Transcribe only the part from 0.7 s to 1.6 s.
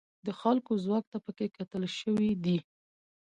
ځواک ته پکې